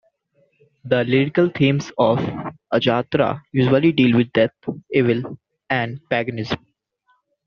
[0.83, 2.17] The lyrical themes of
[2.73, 4.49] "Ajattara" usually deal with death,
[4.89, 5.37] evil
[5.69, 6.57] and paganism.